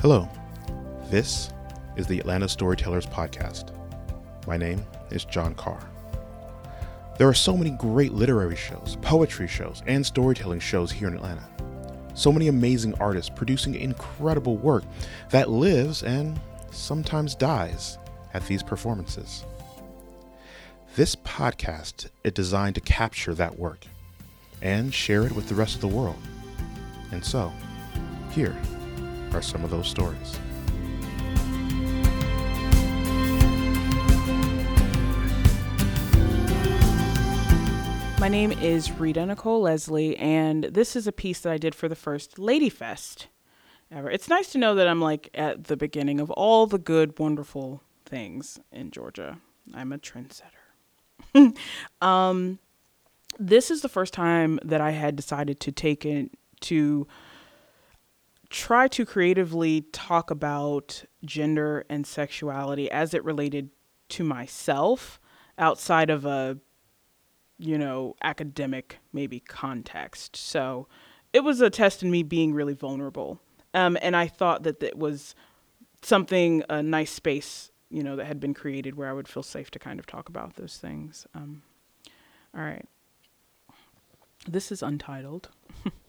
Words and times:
Hello, 0.00 0.26
this 1.10 1.50
is 1.94 2.06
the 2.06 2.18
Atlanta 2.20 2.48
Storytellers 2.48 3.04
Podcast. 3.04 3.76
My 4.46 4.56
name 4.56 4.82
is 5.10 5.26
John 5.26 5.54
Carr. 5.54 5.78
There 7.18 7.28
are 7.28 7.34
so 7.34 7.54
many 7.54 7.72
great 7.72 8.14
literary 8.14 8.56
shows, 8.56 8.96
poetry 9.02 9.46
shows, 9.46 9.82
and 9.86 10.06
storytelling 10.06 10.60
shows 10.60 10.90
here 10.90 11.08
in 11.08 11.16
Atlanta. 11.16 11.46
So 12.14 12.32
many 12.32 12.48
amazing 12.48 12.94
artists 12.94 13.30
producing 13.36 13.74
incredible 13.74 14.56
work 14.56 14.84
that 15.28 15.50
lives 15.50 16.02
and 16.02 16.40
sometimes 16.70 17.34
dies 17.34 17.98
at 18.32 18.46
these 18.46 18.62
performances. 18.62 19.44
This 20.96 21.14
podcast 21.14 22.08
is 22.24 22.32
designed 22.32 22.76
to 22.76 22.80
capture 22.80 23.34
that 23.34 23.58
work 23.58 23.84
and 24.62 24.94
share 24.94 25.26
it 25.26 25.32
with 25.32 25.50
the 25.50 25.54
rest 25.54 25.74
of 25.74 25.82
the 25.82 25.88
world. 25.88 26.16
And 27.12 27.22
so, 27.22 27.52
here 28.30 28.56
are 29.32 29.42
some 29.42 29.64
of 29.64 29.70
those 29.70 29.86
stories. 29.86 30.38
My 38.20 38.28
name 38.28 38.52
is 38.52 38.90
Rita 38.92 39.24
Nicole 39.24 39.62
Leslie, 39.62 40.16
and 40.18 40.64
this 40.64 40.94
is 40.94 41.06
a 41.06 41.12
piece 41.12 41.40
that 41.40 41.52
I 41.52 41.56
did 41.56 41.74
for 41.74 41.88
the 41.88 41.96
first 41.96 42.38
Lady 42.38 42.68
Fest 42.68 43.28
ever. 43.90 44.10
It's 44.10 44.28
nice 44.28 44.52
to 44.52 44.58
know 44.58 44.74
that 44.74 44.86
I'm 44.86 45.00
like 45.00 45.30
at 45.32 45.64
the 45.64 45.76
beginning 45.76 46.20
of 46.20 46.30
all 46.32 46.66
the 46.66 46.78
good, 46.78 47.18
wonderful 47.18 47.82
things 48.04 48.60
in 48.70 48.90
Georgia. 48.90 49.38
I'm 49.72 49.92
a 49.92 49.98
trendsetter. 49.98 51.56
um, 52.02 52.58
this 53.38 53.70
is 53.70 53.80
the 53.80 53.88
first 53.88 54.12
time 54.12 54.58
that 54.64 54.82
I 54.82 54.90
had 54.90 55.16
decided 55.16 55.60
to 55.60 55.72
take 55.72 56.04
it 56.04 56.30
to 56.60 57.06
try 58.50 58.88
to 58.88 59.06
creatively 59.06 59.82
talk 59.92 60.30
about 60.30 61.04
gender 61.24 61.84
and 61.88 62.06
sexuality 62.06 62.90
as 62.90 63.14
it 63.14 63.24
related 63.24 63.70
to 64.08 64.24
myself 64.24 65.20
outside 65.56 66.10
of 66.10 66.24
a 66.24 66.58
you 67.60 67.76
know, 67.76 68.16
academic 68.22 68.98
maybe 69.12 69.38
context. 69.38 70.34
So 70.34 70.88
it 71.32 71.44
was 71.44 71.60
a 71.60 71.68
test 71.68 72.02
in 72.02 72.10
me 72.10 72.22
being 72.22 72.54
really 72.54 72.72
vulnerable. 72.72 73.38
Um, 73.74 73.98
and 74.00 74.16
I 74.16 74.26
thought 74.26 74.62
that 74.62 74.82
it 74.82 74.96
was 74.96 75.34
something, 76.02 76.64
a 76.70 76.82
nice 76.82 77.10
space, 77.12 77.70
you 77.90 78.02
know, 78.02 78.16
that 78.16 78.24
had 78.24 78.40
been 78.40 78.54
created 78.54 78.96
where 78.96 79.10
I 79.10 79.12
would 79.12 79.28
feel 79.28 79.42
safe 79.42 79.70
to 79.72 79.78
kind 79.78 80.00
of 80.00 80.06
talk 80.06 80.28
about 80.30 80.56
those 80.56 80.78
things. 80.78 81.26
Um, 81.34 81.62
all 82.56 82.62
right. 82.62 82.86
This 84.48 84.72
is 84.72 84.82
untitled. 84.82 85.50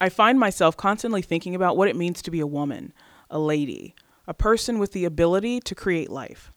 I 0.00 0.08
find 0.08 0.38
myself 0.38 0.76
constantly 0.76 1.22
thinking 1.22 1.54
about 1.54 1.76
what 1.76 1.88
it 1.88 1.96
means 1.96 2.22
to 2.22 2.30
be 2.30 2.40
a 2.40 2.46
woman, 2.46 2.92
a 3.30 3.38
lady, 3.38 3.94
a 4.26 4.34
person 4.34 4.78
with 4.78 4.92
the 4.92 5.04
ability 5.04 5.60
to 5.60 5.74
create 5.74 6.10
life. 6.10 6.52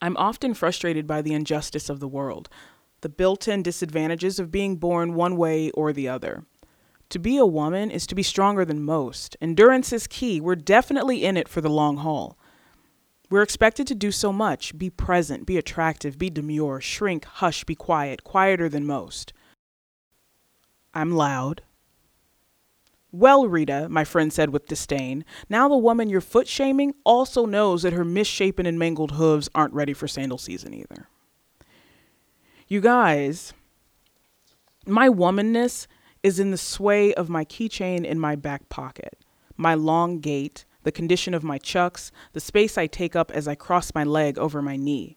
I'm 0.00 0.16
often 0.16 0.54
frustrated 0.54 1.06
by 1.06 1.22
the 1.22 1.34
injustice 1.34 1.88
of 1.88 2.00
the 2.00 2.08
world, 2.08 2.48
the 3.00 3.08
built 3.08 3.46
in 3.46 3.62
disadvantages 3.62 4.38
of 4.38 4.50
being 4.50 4.76
born 4.76 5.14
one 5.14 5.36
way 5.36 5.70
or 5.70 5.92
the 5.92 6.08
other. 6.08 6.44
To 7.10 7.18
be 7.18 7.36
a 7.36 7.46
woman 7.46 7.90
is 7.90 8.06
to 8.08 8.14
be 8.14 8.22
stronger 8.22 8.64
than 8.64 8.82
most. 8.82 9.36
Endurance 9.40 9.92
is 9.92 10.06
key. 10.06 10.40
We're 10.40 10.56
definitely 10.56 11.24
in 11.24 11.36
it 11.36 11.48
for 11.48 11.60
the 11.60 11.70
long 11.70 11.98
haul. 11.98 12.38
We're 13.30 13.42
expected 13.42 13.86
to 13.88 13.94
do 13.94 14.10
so 14.10 14.32
much 14.32 14.76
be 14.76 14.90
present, 14.90 15.46
be 15.46 15.56
attractive, 15.56 16.18
be 16.18 16.30
demure, 16.30 16.80
shrink, 16.80 17.24
hush, 17.24 17.64
be 17.64 17.74
quiet, 17.74 18.24
quieter 18.24 18.68
than 18.68 18.86
most. 18.86 19.32
I'm 20.92 21.12
loud. 21.12 21.62
Well, 23.10 23.48
Rita, 23.48 23.88
my 23.88 24.04
friend 24.04 24.30
said 24.30 24.50
with 24.50 24.66
disdain, 24.66 25.24
now 25.48 25.68
the 25.68 25.76
woman 25.76 26.10
you're 26.10 26.20
foot 26.20 26.46
shaming 26.46 26.94
also 27.04 27.46
knows 27.46 27.82
that 27.82 27.94
her 27.94 28.04
misshapen 28.04 28.66
and 28.66 28.78
mangled 28.78 29.12
hooves 29.12 29.48
aren't 29.54 29.72
ready 29.72 29.94
for 29.94 30.06
sandal 30.06 30.36
season 30.36 30.74
either. 30.74 31.08
You 32.66 32.82
guys, 32.82 33.54
my 34.86 35.08
womanness 35.08 35.86
is 36.22 36.38
in 36.38 36.50
the 36.50 36.58
sway 36.58 37.14
of 37.14 37.30
my 37.30 37.46
keychain 37.46 38.04
in 38.04 38.20
my 38.20 38.36
back 38.36 38.68
pocket, 38.68 39.24
my 39.56 39.72
long 39.74 40.20
gait, 40.20 40.66
the 40.82 40.92
condition 40.92 41.32
of 41.32 41.42
my 41.42 41.56
chucks, 41.56 42.12
the 42.34 42.40
space 42.40 42.76
I 42.76 42.86
take 42.86 43.16
up 43.16 43.30
as 43.30 43.48
I 43.48 43.54
cross 43.54 43.94
my 43.94 44.04
leg 44.04 44.38
over 44.38 44.60
my 44.60 44.76
knee, 44.76 45.16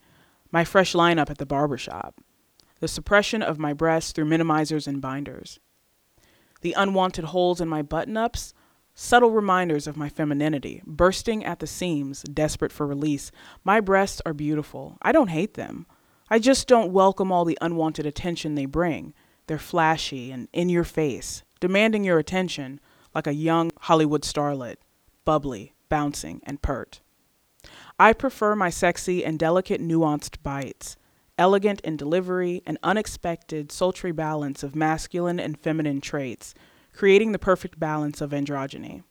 my 0.49 0.63
fresh 0.63 0.93
lineup 0.93 1.29
at 1.29 1.39
the 1.39 1.45
barber 1.45 1.77
shop, 1.77 2.21
the 2.79 2.87
suppression 2.87 3.41
of 3.41 3.59
my 3.59 3.73
breasts 3.73 4.13
through 4.13 4.25
minimizers 4.25 4.87
and 4.87 5.01
binders 5.01 5.59
the 6.61 6.73
unwanted 6.73 7.25
holes 7.25 7.61
in 7.61 7.67
my 7.67 7.81
button 7.81 8.17
ups, 8.17 8.53
subtle 8.93 9.31
reminders 9.31 9.87
of 9.87 9.97
my 9.97 10.09
femininity, 10.09 10.81
bursting 10.85 11.43
at 11.43 11.59
the 11.59 11.67
seams, 11.67 12.23
desperate 12.23 12.71
for 12.71 12.87
release. 12.87 13.31
My 13.63 13.79
breasts 13.79 14.21
are 14.25 14.33
beautiful. 14.33 14.97
I 15.01 15.11
don't 15.11 15.29
hate 15.29 15.55
them. 15.55 15.85
I 16.29 16.39
just 16.39 16.67
don't 16.67 16.93
welcome 16.93 17.31
all 17.31 17.45
the 17.45 17.57
unwanted 17.61 18.05
attention 18.05 18.55
they 18.55 18.65
bring. 18.65 19.13
They're 19.47 19.57
flashy 19.57 20.31
and 20.31 20.47
in 20.53 20.69
your 20.69 20.83
face, 20.83 21.43
demanding 21.59 22.03
your 22.03 22.19
attention 22.19 22.79
like 23.13 23.27
a 23.27 23.33
young 23.33 23.71
Hollywood 23.81 24.21
starlet, 24.21 24.77
bubbly, 25.25 25.73
bouncing, 25.89 26.41
and 26.43 26.61
pert. 26.61 27.01
I 27.99 28.13
prefer 28.13 28.55
my 28.55 28.69
sexy 28.69 29.25
and 29.25 29.37
delicate, 29.37 29.81
nuanced 29.81 30.37
bites 30.41 30.95
elegant 31.41 31.81
in 31.81 31.97
delivery, 31.97 32.61
an 32.67 32.77
unexpected, 32.83 33.71
sultry 33.71 34.11
balance 34.11 34.61
of 34.61 34.75
masculine 34.75 35.39
and 35.39 35.57
feminine 35.57 35.99
traits, 35.99 36.53
creating 36.93 37.31
the 37.31 37.39
perfect 37.39 37.79
balance 37.79 38.21
of 38.21 38.29
androgyny. 38.29 39.01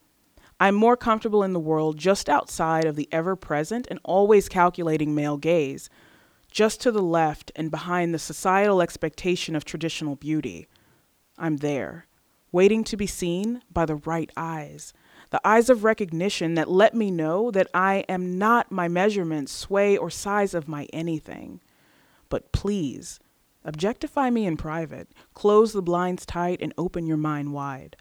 I'm 0.60 0.76
more 0.76 0.96
comfortable 0.96 1.42
in 1.42 1.54
the 1.54 1.58
world 1.58 1.98
just 1.98 2.28
outside 2.28 2.84
of 2.84 2.94
the 2.94 3.08
ever 3.10 3.34
present 3.34 3.88
and 3.90 3.98
always 4.04 4.48
calculating 4.48 5.12
male 5.12 5.38
gaze, 5.38 5.90
just 6.52 6.80
to 6.82 6.92
the 6.92 7.02
left 7.02 7.50
and 7.56 7.68
behind 7.68 8.14
the 8.14 8.18
societal 8.20 8.80
expectation 8.80 9.56
of 9.56 9.64
traditional 9.64 10.14
beauty. 10.14 10.68
I'm 11.36 11.56
there, 11.56 12.06
waiting 12.52 12.84
to 12.84 12.96
be 12.96 13.08
seen 13.08 13.62
by 13.72 13.86
the 13.86 13.96
right 13.96 14.30
eyes, 14.36 14.92
the 15.30 15.44
eyes 15.44 15.68
of 15.68 15.82
recognition 15.82 16.54
that 16.54 16.70
let 16.70 16.94
me 16.94 17.10
know 17.10 17.50
that 17.50 17.66
I 17.74 18.04
am 18.08 18.38
not 18.38 18.70
my 18.70 18.86
measurement, 18.86 19.48
sway, 19.48 19.96
or 19.96 20.10
size 20.10 20.54
of 20.54 20.68
my 20.68 20.84
anything. 20.92 21.60
But 22.30 22.52
please, 22.52 23.20
objectify 23.64 24.30
me 24.30 24.46
in 24.46 24.56
private, 24.56 25.10
close 25.34 25.74
the 25.74 25.82
blinds 25.82 26.24
tight, 26.24 26.62
and 26.62 26.72
open 26.78 27.06
your 27.06 27.18
mind 27.18 27.52
wide. 27.52 27.96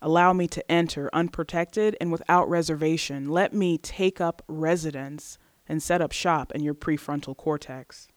Allow 0.00 0.32
me 0.32 0.46
to 0.48 0.70
enter 0.70 1.10
unprotected 1.12 1.96
and 2.00 2.12
without 2.12 2.48
reservation. 2.48 3.28
Let 3.28 3.52
me 3.52 3.78
take 3.78 4.20
up 4.20 4.42
residence 4.46 5.38
and 5.68 5.82
set 5.82 6.00
up 6.00 6.12
shop 6.12 6.52
in 6.52 6.62
your 6.62 6.74
prefrontal 6.74 7.36
cortex. 7.36 8.08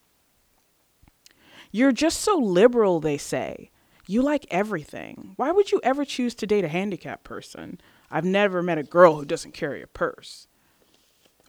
You're 1.70 1.92
just 1.92 2.20
so 2.20 2.36
liberal, 2.36 3.00
they 3.00 3.18
say. 3.18 3.70
You 4.06 4.22
like 4.22 4.46
everything. 4.50 5.32
Why 5.36 5.50
would 5.50 5.72
you 5.72 5.80
ever 5.82 6.04
choose 6.04 6.34
to 6.36 6.46
date 6.46 6.64
a 6.64 6.68
handicapped 6.68 7.24
person? 7.24 7.80
I've 8.10 8.24
never 8.24 8.62
met 8.62 8.78
a 8.78 8.84
girl 8.84 9.16
who 9.16 9.24
doesn't 9.24 9.54
carry 9.54 9.82
a 9.82 9.86
purse. 9.86 10.46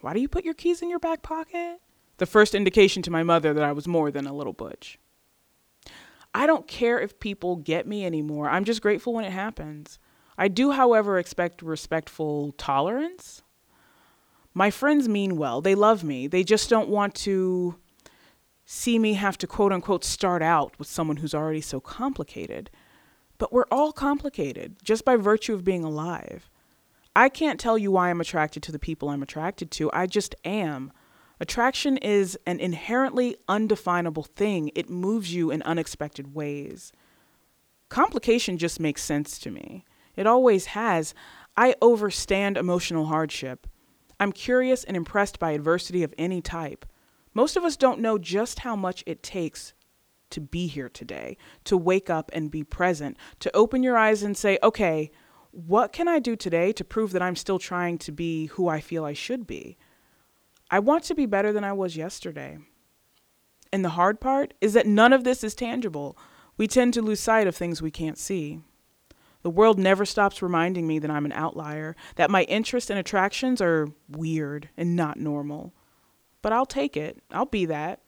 Why 0.00 0.14
do 0.14 0.20
you 0.20 0.28
put 0.28 0.44
your 0.44 0.54
keys 0.54 0.82
in 0.82 0.90
your 0.90 0.98
back 0.98 1.22
pocket? 1.22 1.80
The 2.18 2.26
first 2.26 2.54
indication 2.54 3.02
to 3.02 3.10
my 3.10 3.22
mother 3.22 3.54
that 3.54 3.64
I 3.64 3.72
was 3.72 3.88
more 3.88 4.10
than 4.10 4.26
a 4.26 4.34
little 4.34 4.52
butch. 4.52 4.98
I 6.34 6.46
don't 6.46 6.68
care 6.68 7.00
if 7.00 7.18
people 7.18 7.56
get 7.56 7.86
me 7.86 8.04
anymore. 8.04 8.48
I'm 8.48 8.64
just 8.64 8.82
grateful 8.82 9.14
when 9.14 9.24
it 9.24 9.32
happens. 9.32 9.98
I 10.36 10.48
do, 10.48 10.72
however, 10.72 11.18
expect 11.18 11.62
respectful 11.62 12.52
tolerance. 12.52 13.42
My 14.54 14.70
friends 14.70 15.08
mean 15.08 15.36
well. 15.36 15.60
They 15.60 15.74
love 15.74 16.04
me. 16.04 16.26
They 16.26 16.44
just 16.44 16.68
don't 16.68 16.88
want 16.88 17.14
to 17.16 17.76
see 18.64 18.98
me 18.98 19.14
have 19.14 19.38
to 19.38 19.46
quote 19.46 19.72
unquote 19.72 20.04
start 20.04 20.42
out 20.42 20.78
with 20.78 20.88
someone 20.88 21.16
who's 21.16 21.34
already 21.34 21.60
so 21.60 21.80
complicated. 21.80 22.70
But 23.38 23.52
we're 23.52 23.66
all 23.70 23.92
complicated 23.92 24.76
just 24.82 25.04
by 25.04 25.16
virtue 25.16 25.54
of 25.54 25.64
being 25.64 25.84
alive. 25.84 26.50
I 27.16 27.28
can't 27.28 27.58
tell 27.58 27.78
you 27.78 27.90
why 27.90 28.10
I'm 28.10 28.20
attracted 28.20 28.62
to 28.64 28.72
the 28.72 28.78
people 28.78 29.08
I'm 29.08 29.22
attracted 29.22 29.70
to. 29.72 29.90
I 29.92 30.06
just 30.06 30.34
am. 30.44 30.92
Attraction 31.40 31.96
is 31.98 32.38
an 32.46 32.58
inherently 32.58 33.36
undefinable 33.48 34.24
thing, 34.24 34.70
it 34.74 34.90
moves 34.90 35.32
you 35.32 35.50
in 35.50 35.62
unexpected 35.62 36.34
ways. 36.34 36.92
Complication 37.88 38.58
just 38.58 38.80
makes 38.80 39.02
sense 39.02 39.38
to 39.38 39.50
me. 39.50 39.84
It 40.16 40.26
always 40.26 40.66
has. 40.66 41.14
I 41.56 41.74
overstand 41.80 42.56
emotional 42.56 43.06
hardship. 43.06 43.66
I'm 44.20 44.32
curious 44.32 44.82
and 44.82 44.96
impressed 44.96 45.38
by 45.38 45.52
adversity 45.52 46.02
of 46.02 46.12
any 46.18 46.42
type. 46.42 46.84
Most 47.34 47.56
of 47.56 47.64
us 47.64 47.76
don't 47.76 48.00
know 48.00 48.18
just 48.18 48.60
how 48.60 48.74
much 48.74 49.04
it 49.06 49.22
takes 49.22 49.74
to 50.30 50.40
be 50.40 50.66
here 50.66 50.88
today, 50.88 51.36
to 51.64 51.76
wake 51.76 52.10
up 52.10 52.30
and 52.34 52.50
be 52.50 52.64
present, 52.64 53.16
to 53.40 53.56
open 53.56 53.82
your 53.82 53.96
eyes 53.96 54.22
and 54.22 54.36
say, 54.36 54.58
okay, 54.62 55.10
what 55.52 55.92
can 55.92 56.08
I 56.08 56.18
do 56.18 56.36
today 56.36 56.72
to 56.72 56.84
prove 56.84 57.12
that 57.12 57.22
I'm 57.22 57.36
still 57.36 57.58
trying 57.58 57.96
to 57.98 58.12
be 58.12 58.46
who 58.46 58.68
I 58.68 58.80
feel 58.80 59.04
I 59.04 59.12
should 59.12 59.46
be? 59.46 59.78
I 60.70 60.78
want 60.78 61.04
to 61.04 61.14
be 61.14 61.26
better 61.26 61.52
than 61.52 61.64
I 61.64 61.72
was 61.72 61.96
yesterday. 61.96 62.58
And 63.72 63.84
the 63.84 63.90
hard 63.90 64.20
part 64.20 64.54
is 64.60 64.72
that 64.74 64.86
none 64.86 65.12
of 65.12 65.24
this 65.24 65.42
is 65.44 65.54
tangible. 65.54 66.16
We 66.56 66.66
tend 66.66 66.94
to 66.94 67.02
lose 67.02 67.20
sight 67.20 67.46
of 67.46 67.56
things 67.56 67.80
we 67.80 67.90
can't 67.90 68.18
see. 68.18 68.60
The 69.42 69.50
world 69.50 69.78
never 69.78 70.04
stops 70.04 70.42
reminding 70.42 70.86
me 70.86 70.98
that 70.98 71.10
I'm 71.10 71.24
an 71.24 71.32
outlier, 71.32 71.94
that 72.16 72.30
my 72.30 72.42
interests 72.44 72.90
and 72.90 72.98
attractions 72.98 73.60
are 73.60 73.88
weird 74.08 74.68
and 74.76 74.96
not 74.96 75.18
normal. 75.18 75.72
But 76.42 76.52
I'll 76.52 76.66
take 76.66 76.96
it. 76.96 77.22
I'll 77.30 77.46
be 77.46 77.64
that. 77.66 78.00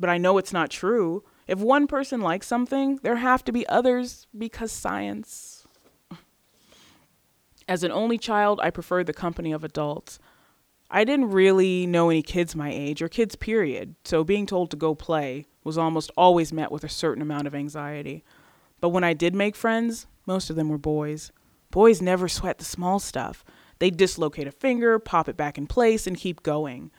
But 0.00 0.10
I 0.10 0.18
know 0.18 0.38
it's 0.38 0.52
not 0.52 0.70
true. 0.70 1.24
If 1.46 1.58
one 1.58 1.86
person 1.86 2.20
likes 2.20 2.46
something, 2.46 3.00
there 3.02 3.16
have 3.16 3.44
to 3.44 3.52
be 3.52 3.66
others 3.68 4.26
because 4.36 4.72
science. 4.72 5.66
As 7.68 7.82
an 7.82 7.92
only 7.92 8.16
child, 8.16 8.60
I 8.62 8.70
preferred 8.70 9.06
the 9.06 9.12
company 9.12 9.52
of 9.52 9.64
adults. 9.64 10.18
I 10.90 11.04
didn't 11.04 11.30
really 11.30 11.86
know 11.86 12.08
any 12.08 12.22
kids 12.22 12.56
my 12.56 12.70
age 12.72 13.02
or 13.02 13.08
kids, 13.08 13.36
period, 13.36 13.94
so 14.04 14.24
being 14.24 14.46
told 14.46 14.70
to 14.70 14.76
go 14.76 14.94
play 14.94 15.46
was 15.62 15.76
almost 15.76 16.10
always 16.16 16.52
met 16.52 16.72
with 16.72 16.82
a 16.82 16.88
certain 16.88 17.22
amount 17.22 17.46
of 17.46 17.54
anxiety. 17.54 18.24
But 18.80 18.88
when 18.90 19.04
I 19.04 19.12
did 19.12 19.34
make 19.34 19.54
friends, 19.54 20.06
most 20.26 20.48
of 20.48 20.56
them 20.56 20.68
were 20.68 20.78
boys. 20.78 21.30
Boys 21.70 22.00
never 22.00 22.28
sweat 22.28 22.58
the 22.58 22.64
small 22.64 22.98
stuff. 22.98 23.44
They 23.78 23.90
dislocate 23.90 24.46
a 24.46 24.52
finger, 24.52 24.98
pop 24.98 25.28
it 25.28 25.36
back 25.36 25.58
in 25.58 25.66
place, 25.66 26.06
and 26.06 26.16
keep 26.16 26.42
going. 26.42 26.90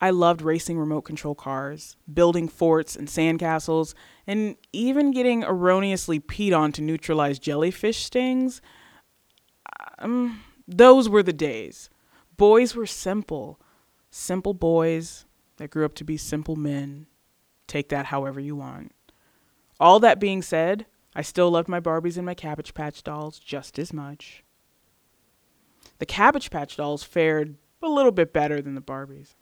I 0.00 0.10
loved 0.10 0.42
racing 0.42 0.78
remote 0.78 1.02
control 1.02 1.34
cars, 1.34 1.96
building 2.12 2.48
forts 2.48 2.94
and 2.96 3.08
sandcastles, 3.08 3.94
and 4.26 4.56
even 4.72 5.10
getting 5.10 5.42
erroneously 5.42 6.20
peed 6.20 6.56
on 6.56 6.72
to 6.72 6.82
neutralize 6.82 7.38
jellyfish 7.38 8.04
stings. 8.04 8.62
Um, 9.98 10.42
those 10.66 11.08
were 11.08 11.22
the 11.22 11.32
days. 11.32 11.90
Boys 12.38 12.74
were 12.74 12.86
simple. 12.86 13.60
Simple 14.10 14.54
boys 14.54 15.26
that 15.58 15.70
grew 15.70 15.84
up 15.84 15.94
to 15.96 16.04
be 16.04 16.16
simple 16.16 16.56
men. 16.56 17.06
Take 17.66 17.90
that 17.90 18.06
however 18.06 18.40
you 18.40 18.56
want. 18.56 18.92
All 19.78 20.00
that 20.00 20.18
being 20.18 20.40
said, 20.40 20.86
I 21.14 21.22
still 21.22 21.50
loved 21.50 21.68
my 21.68 21.80
Barbies 21.80 22.16
and 22.16 22.24
my 22.24 22.34
Cabbage 22.34 22.72
Patch 22.72 23.02
dolls 23.02 23.38
just 23.38 23.78
as 23.78 23.92
much. 23.92 24.42
The 25.98 26.06
Cabbage 26.06 26.50
Patch 26.50 26.76
dolls 26.76 27.02
fared 27.02 27.56
a 27.82 27.88
little 27.88 28.12
bit 28.12 28.32
better 28.32 28.62
than 28.62 28.74
the 28.74 28.80
Barbies. 28.80 29.34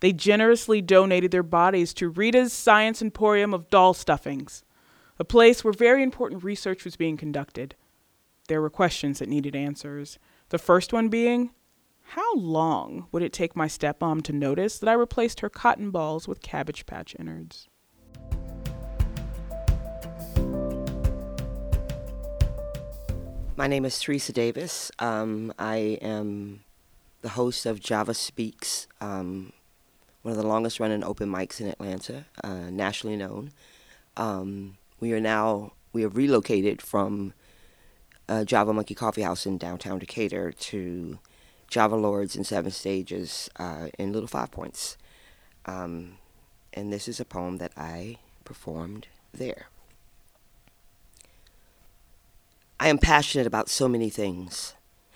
They 0.00 0.12
generously 0.12 0.80
donated 0.80 1.30
their 1.30 1.42
bodies 1.42 1.92
to 1.94 2.08
Rita's 2.08 2.52
Science 2.52 3.02
Emporium 3.02 3.52
of 3.52 3.70
Doll 3.70 3.94
Stuffings, 3.94 4.64
a 5.18 5.24
place 5.24 5.62
where 5.62 5.72
very 5.72 6.02
important 6.02 6.42
research 6.42 6.84
was 6.84 6.96
being 6.96 7.16
conducted. 7.16 7.74
There 8.48 8.60
were 8.60 8.70
questions 8.70 9.18
that 9.18 9.28
needed 9.28 9.54
answers. 9.54 10.18
The 10.48 10.58
first 10.58 10.92
one 10.92 11.08
being 11.08 11.50
how 12.02 12.34
long 12.34 13.06
would 13.12 13.22
it 13.22 13.32
take 13.32 13.56
my 13.56 13.66
stepmom 13.66 14.22
to 14.24 14.32
notice 14.32 14.78
that 14.78 14.88
I 14.88 14.92
replaced 14.92 15.40
her 15.40 15.48
cotton 15.48 15.90
balls 15.90 16.28
with 16.28 16.42
cabbage 16.42 16.86
patch 16.86 17.16
innards? 17.18 17.68
My 23.56 23.66
name 23.66 23.84
is 23.84 23.98
Teresa 24.00 24.32
Davis. 24.32 24.90
Um, 24.98 25.52
I 25.58 25.98
am 26.00 26.64
the 27.20 27.30
host 27.30 27.66
of 27.66 27.80
Java 27.80 28.14
Speaks, 28.14 28.88
um, 29.00 29.52
one 30.22 30.32
of 30.32 30.38
the 30.38 30.46
longest 30.46 30.80
running 30.80 31.04
open 31.04 31.30
mics 31.30 31.60
in 31.60 31.68
Atlanta, 31.68 32.24
uh, 32.42 32.70
nationally 32.70 33.16
known. 33.16 33.52
Um, 34.16 34.78
we 35.00 35.12
are 35.12 35.20
now, 35.20 35.72
we 35.92 36.02
have 36.02 36.16
relocated 36.16 36.82
from 36.82 37.34
uh, 38.28 38.44
Java 38.44 38.72
Monkey 38.72 38.94
Coffee 38.94 39.22
House 39.22 39.46
in 39.46 39.58
downtown 39.58 39.98
Decatur 39.98 40.52
to 40.52 41.18
Java 41.72 41.96
Lords 41.96 42.36
in 42.36 42.44
Seven 42.44 42.70
Stages 42.70 43.48
uh, 43.56 43.88
in 43.98 44.12
Little 44.12 44.28
Five 44.28 44.50
Points. 44.50 44.98
Um, 45.64 46.18
and 46.74 46.92
this 46.92 47.08
is 47.08 47.18
a 47.18 47.24
poem 47.24 47.56
that 47.56 47.72
I 47.78 48.18
performed 48.44 49.06
there. 49.32 49.68
I 52.78 52.88
am 52.88 52.98
passionate 52.98 53.46
about 53.46 53.70
so 53.70 53.88
many 53.88 54.10
things 54.10 54.74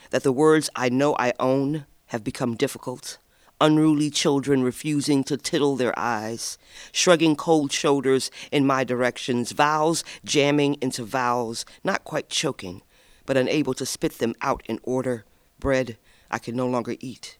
that 0.09 0.23
the 0.23 0.33
words 0.33 0.71
I 0.75 0.89
know 0.89 1.15
I 1.19 1.35
own 1.39 1.85
have 2.07 2.25
become 2.25 2.57
difficult. 2.57 3.19
Unruly 3.61 4.09
children 4.09 4.63
refusing 4.63 5.25
to 5.25 5.37
tittle 5.37 5.77
their 5.77 5.99
i's, 5.99 6.57
shrugging 6.91 7.37
cold 7.37 7.71
shoulders 7.71 8.31
in 8.51 8.67
my 8.67 8.83
directions, 8.83 9.53
vowels 9.53 10.05
jamming 10.25 10.79
into 10.81 11.05
vowels, 11.05 11.67
not 11.85 12.05
quite 12.05 12.31
choking, 12.31 12.81
but 13.27 13.37
unable 13.37 13.75
to 13.75 13.85
spit 13.85 14.21
them 14.21 14.35
out 14.41 14.63
in 14.67 14.81
order, 14.85 15.27
bread 15.61 15.99
I 16.31 16.39
could 16.39 16.55
no 16.55 16.67
longer 16.67 16.97
eat. 17.01 17.39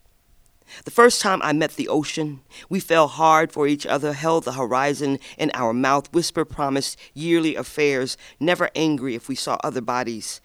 The 0.85 0.91
first 0.91 1.21
time 1.21 1.41
I 1.43 1.53
met 1.53 1.77
the 1.77 1.89
ocean, 1.89 2.41
we 2.69 2.81
fell 2.81 3.07
hard 3.09 3.53
for 3.53 3.69
each 3.69 3.87
other, 3.87 4.13
held 4.13 4.45
the 4.45 4.55
horizon 4.55 5.19
in 5.39 5.51
our 5.55 5.73
mouth, 5.73 6.13
whisper 6.13 6.45
promised 6.45 6.99
yearly 7.15 7.55
affairs, 7.55 8.17
never 8.41 8.71
angry 8.75 9.15
if 9.15 9.29
we 9.29 9.37
saw 9.37 9.59
other 9.63 9.81
bodies. 9.81 10.41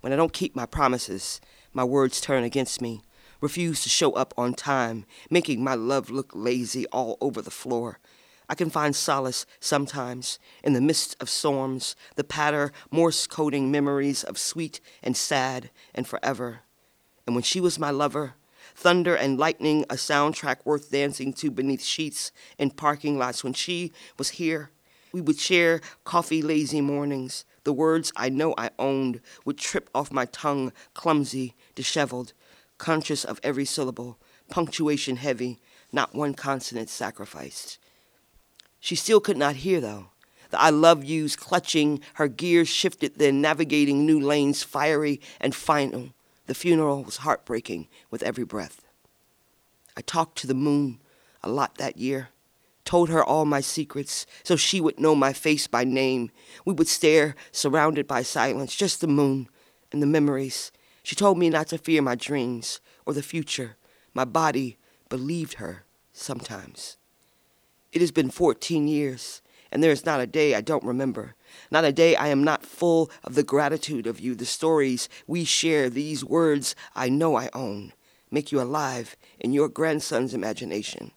When 0.00 0.12
I 0.12 0.16
don't 0.16 0.32
keep 0.32 0.56
my 0.56 0.66
promises, 0.66 1.40
my 1.72 1.84
words 1.84 2.20
turn 2.20 2.42
against 2.42 2.80
me, 2.80 3.02
refuse 3.40 3.82
to 3.82 3.88
show 3.90 4.12
up 4.12 4.32
on 4.38 4.54
time, 4.54 5.04
making 5.30 5.62
my 5.62 5.74
love 5.74 6.10
look 6.10 6.30
lazy 6.34 6.86
all 6.86 7.18
over 7.20 7.42
the 7.42 7.50
floor. 7.50 7.98
I 8.48 8.54
can 8.54 8.70
find 8.70 8.94
solace 8.94 9.44
sometimes 9.60 10.38
in 10.62 10.72
the 10.72 10.80
midst 10.80 11.16
of 11.20 11.28
storms, 11.28 11.96
the 12.14 12.24
patter, 12.24 12.72
Morse 12.90 13.26
coding 13.26 13.70
memories 13.70 14.22
of 14.22 14.38
sweet 14.38 14.80
and 15.02 15.16
sad 15.16 15.70
and 15.94 16.06
forever. 16.06 16.60
And 17.26 17.34
when 17.34 17.42
she 17.42 17.60
was 17.60 17.78
my 17.78 17.90
lover, 17.90 18.34
thunder 18.74 19.14
and 19.14 19.38
lightning, 19.38 19.84
a 19.90 19.94
soundtrack 19.94 20.58
worth 20.64 20.90
dancing 20.90 21.32
to 21.34 21.50
beneath 21.50 21.82
sheets 21.82 22.30
in 22.58 22.70
parking 22.70 23.18
lots. 23.18 23.42
When 23.42 23.52
she 23.52 23.92
was 24.18 24.30
here, 24.30 24.70
we 25.12 25.20
would 25.20 25.38
share 25.38 25.80
coffee 26.04 26.42
lazy 26.42 26.80
mornings. 26.80 27.44
The 27.64 27.72
words 27.72 28.12
I 28.16 28.28
know 28.28 28.54
I 28.56 28.70
owned 28.78 29.20
would 29.44 29.58
trip 29.58 29.90
off 29.94 30.12
my 30.12 30.26
tongue, 30.26 30.72
clumsy, 30.94 31.54
disheveled, 31.74 32.32
conscious 32.78 33.24
of 33.24 33.40
every 33.42 33.64
syllable, 33.64 34.18
punctuation 34.50 35.16
heavy, 35.16 35.58
not 35.90 36.14
one 36.14 36.34
consonant 36.34 36.88
sacrificed. 36.88 37.78
She 38.78 38.94
still 38.94 39.20
could 39.20 39.36
not 39.36 39.56
hear, 39.56 39.80
though. 39.80 40.10
The 40.50 40.60
I 40.60 40.70
love 40.70 41.02
yous 41.02 41.34
clutching, 41.34 42.00
her 42.14 42.28
gears 42.28 42.68
shifted, 42.68 43.16
then 43.16 43.40
navigating 43.40 44.06
new 44.06 44.20
lanes, 44.20 44.62
fiery 44.62 45.20
and 45.40 45.54
final. 45.54 46.10
The 46.46 46.54
funeral 46.54 47.02
was 47.02 47.18
heartbreaking 47.18 47.88
with 48.10 48.22
every 48.22 48.44
breath. 48.44 48.82
I 49.96 50.00
talked 50.00 50.38
to 50.38 50.46
the 50.46 50.54
moon 50.54 51.00
a 51.42 51.48
lot 51.48 51.78
that 51.78 51.96
year, 51.96 52.30
told 52.84 53.08
her 53.08 53.22
all 53.22 53.44
my 53.44 53.60
secrets 53.60 54.26
so 54.42 54.56
she 54.56 54.80
would 54.80 54.98
know 54.98 55.14
my 55.14 55.32
face 55.32 55.66
by 55.66 55.84
name. 55.84 56.30
We 56.64 56.74
would 56.74 56.88
stare, 56.88 57.34
surrounded 57.52 58.06
by 58.06 58.22
silence, 58.22 58.74
just 58.74 59.00
the 59.00 59.06
moon 59.06 59.48
and 59.92 60.02
the 60.02 60.06
memories. 60.06 60.72
She 61.02 61.14
told 61.14 61.38
me 61.38 61.50
not 61.50 61.68
to 61.68 61.78
fear 61.78 62.02
my 62.02 62.14
dreams 62.14 62.80
or 63.04 63.14
the 63.14 63.22
future. 63.22 63.76
My 64.12 64.24
body 64.24 64.76
believed 65.08 65.54
her 65.54 65.84
sometimes. 66.12 66.96
It 67.92 68.00
has 68.00 68.10
been 68.10 68.30
14 68.30 68.88
years 68.88 69.40
and 69.70 69.82
there 69.82 69.92
is 69.92 70.04
not 70.04 70.20
a 70.20 70.26
day 70.26 70.54
I 70.54 70.60
don't 70.60 70.84
remember, 70.84 71.35
not 71.70 71.84
a 71.84 71.92
day 71.92 72.16
I 72.16 72.28
am 72.28 72.44
not 72.44 72.64
full 72.64 73.10
of 73.24 73.34
the 73.34 73.42
gratitude 73.42 74.06
of 74.06 74.20
you, 74.20 74.34
the 74.34 74.46
stories 74.46 75.08
we 75.26 75.44
share, 75.44 75.90
these 75.90 76.24
words 76.24 76.74
I 76.94 77.08
know 77.08 77.36
I 77.36 77.50
own, 77.52 77.92
make 78.30 78.52
you 78.52 78.60
alive 78.60 79.16
in 79.38 79.52
your 79.52 79.68
grandson's 79.68 80.34
imagination. 80.34 81.12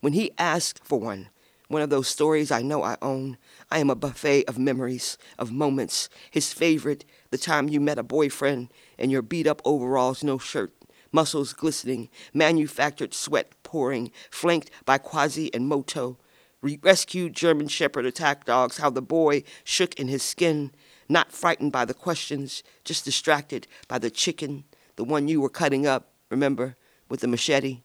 When 0.00 0.12
he 0.14 0.32
asks 0.38 0.80
for 0.82 0.98
one, 0.98 1.28
one 1.68 1.82
of 1.82 1.90
those 1.90 2.08
stories 2.08 2.50
I 2.50 2.62
know 2.62 2.82
I 2.82 2.96
own, 3.00 3.36
I 3.70 3.78
am 3.78 3.90
a 3.90 3.94
buffet 3.94 4.44
of 4.46 4.58
memories, 4.58 5.16
of 5.38 5.52
moments. 5.52 6.08
His 6.30 6.52
favorite, 6.52 7.04
the 7.30 7.38
time 7.38 7.68
you 7.68 7.80
met 7.80 7.98
a 7.98 8.02
boyfriend 8.02 8.70
in 8.98 9.10
your 9.10 9.22
beat 9.22 9.46
up 9.46 9.62
overalls, 9.64 10.24
no 10.24 10.36
shirt, 10.36 10.72
muscles 11.12 11.52
glistening, 11.52 12.08
manufactured 12.34 13.14
sweat 13.14 13.52
pouring, 13.62 14.10
flanked 14.30 14.70
by 14.84 14.98
Quasi 14.98 15.52
and 15.54 15.68
Moto 15.68 16.18
rescued 16.62 17.34
German 17.34 17.68
Shepherd 17.68 18.06
attack 18.06 18.44
dogs, 18.44 18.78
how 18.78 18.90
the 18.90 19.02
boy 19.02 19.42
shook 19.64 19.94
in 19.98 20.08
his 20.08 20.22
skin, 20.22 20.72
not 21.08 21.32
frightened 21.32 21.72
by 21.72 21.84
the 21.84 21.94
questions, 21.94 22.62
just 22.84 23.04
distracted 23.04 23.66
by 23.88 23.98
the 23.98 24.10
chicken, 24.10 24.64
the 24.96 25.04
one 25.04 25.28
you 25.28 25.40
were 25.40 25.48
cutting 25.48 25.86
up, 25.86 26.12
remember, 26.30 26.76
with 27.08 27.20
the 27.20 27.28
machete. 27.28 27.80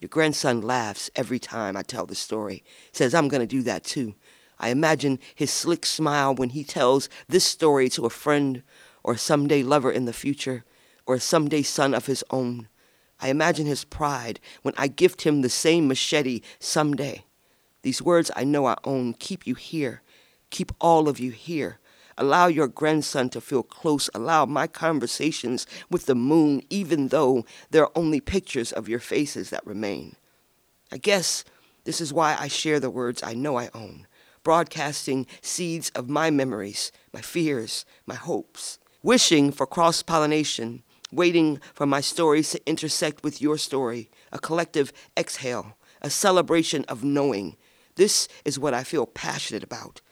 Your 0.00 0.08
grandson 0.08 0.60
laughs 0.60 1.10
every 1.16 1.38
time 1.38 1.76
I 1.76 1.82
tell 1.82 2.06
the 2.06 2.14
story, 2.14 2.62
says, 2.92 3.14
I'm 3.14 3.28
going 3.28 3.40
to 3.40 3.46
do 3.46 3.62
that 3.62 3.84
too. 3.84 4.14
I 4.58 4.68
imagine 4.70 5.18
his 5.34 5.50
slick 5.50 5.84
smile 5.84 6.34
when 6.34 6.50
he 6.50 6.64
tells 6.64 7.08
this 7.28 7.44
story 7.44 7.88
to 7.90 8.06
a 8.06 8.10
friend 8.10 8.62
or 9.02 9.16
someday 9.16 9.62
lover 9.62 9.90
in 9.90 10.04
the 10.04 10.12
future 10.12 10.64
or 11.06 11.18
someday 11.18 11.62
son 11.62 11.94
of 11.94 12.06
his 12.06 12.24
own. 12.30 12.68
I 13.20 13.28
imagine 13.28 13.66
his 13.66 13.84
pride 13.84 14.40
when 14.62 14.74
I 14.76 14.88
gift 14.88 15.22
him 15.22 15.40
the 15.40 15.48
same 15.48 15.88
machete 15.88 16.40
someday. 16.58 17.24
These 17.86 18.02
words 18.02 18.32
I 18.34 18.42
know 18.42 18.66
I 18.66 18.74
own 18.82 19.14
keep 19.14 19.46
you 19.46 19.54
here. 19.54 20.02
Keep 20.50 20.72
all 20.80 21.08
of 21.08 21.20
you 21.20 21.30
here. 21.30 21.78
Allow 22.18 22.48
your 22.48 22.66
grandson 22.66 23.30
to 23.30 23.40
feel 23.40 23.62
close. 23.62 24.10
Allow 24.12 24.46
my 24.46 24.66
conversations 24.66 25.68
with 25.88 26.06
the 26.06 26.16
moon, 26.16 26.62
even 26.68 27.08
though 27.08 27.46
there 27.70 27.84
are 27.84 27.92
only 27.94 28.18
pictures 28.18 28.72
of 28.72 28.88
your 28.88 28.98
faces 28.98 29.50
that 29.50 29.64
remain. 29.64 30.16
I 30.90 30.96
guess 30.96 31.44
this 31.84 32.00
is 32.00 32.12
why 32.12 32.36
I 32.36 32.48
share 32.48 32.80
the 32.80 32.90
words 32.90 33.22
I 33.22 33.34
know 33.34 33.56
I 33.56 33.70
own 33.72 34.08
broadcasting 34.42 35.24
seeds 35.40 35.90
of 35.90 36.08
my 36.08 36.28
memories, 36.28 36.90
my 37.12 37.20
fears, 37.20 37.84
my 38.04 38.16
hopes, 38.16 38.80
wishing 39.04 39.52
for 39.52 39.64
cross 39.64 40.02
pollination, 40.02 40.82
waiting 41.12 41.60
for 41.72 41.86
my 41.86 42.00
stories 42.00 42.50
to 42.50 42.68
intersect 42.68 43.22
with 43.22 43.40
your 43.40 43.56
story, 43.56 44.10
a 44.32 44.40
collective 44.40 44.92
exhale, 45.16 45.76
a 46.02 46.10
celebration 46.10 46.84
of 46.88 47.04
knowing. 47.04 47.56
This 47.96 48.28
is 48.44 48.58
what 48.58 48.74
I 48.74 48.84
feel 48.84 49.06
passionate 49.06 49.64
about 49.64 50.02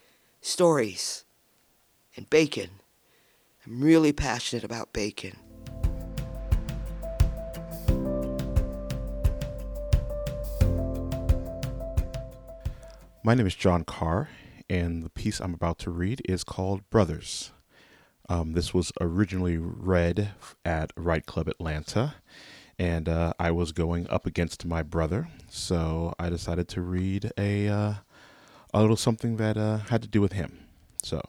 stories 0.41 1.27
and 2.17 2.29
bacon. 2.31 2.71
I'm 3.67 3.83
really 3.83 4.11
passionate 4.11 4.65
about 4.65 4.95
bacon. 4.95 5.37
My 13.23 13.35
name 13.35 13.47
is 13.47 13.55
John 13.55 13.85
Carr, 13.85 14.31
and 14.71 15.05
the 15.05 15.11
piece 15.11 15.39
I'm 15.39 15.53
about 15.53 15.79
to 15.81 15.91
read 15.91 16.23
is 16.27 16.43
called 16.43 16.89
Brothers. 16.89 17.53
Um, 18.31 18.55
this 18.55 18.73
was 18.73 18.93
originally 18.99 19.59
read 19.59 20.31
at 20.65 20.91
Write 20.97 21.27
Club 21.27 21.49
Atlanta, 21.49 22.15
and 22.79 23.09
uh, 23.09 23.33
I 23.39 23.51
was 23.51 23.73
going 23.73 24.09
up 24.09 24.27
against 24.27 24.65
my 24.65 24.83
brother, 24.83 25.29
so 25.49 26.15
I 26.19 26.31
decided 26.31 26.69
to 26.69 26.81
read 26.81 27.31
a 27.39 27.69
uh, 27.69 27.95
a 28.73 28.81
little 28.81 28.97
something 28.97 29.37
that 29.37 29.57
uh, 29.57 29.79
had 29.79 30.03
to 30.03 30.09
do 30.09 30.21
with 30.21 30.33
him. 30.33 30.67
So, 31.03 31.21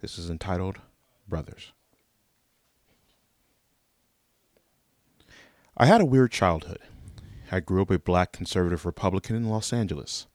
this 0.00 0.18
is 0.18 0.30
entitled 0.30 0.78
Brothers. 1.28 1.72
I 5.76 5.86
had 5.86 6.00
a 6.00 6.06
weird 6.06 6.32
childhood. 6.32 6.78
I 7.52 7.60
grew 7.60 7.82
up 7.82 7.90
a 7.90 7.98
black 7.98 8.32
conservative 8.32 8.86
Republican 8.86 9.36
in 9.36 9.48
Los 9.48 9.72
Angeles. 9.72 10.26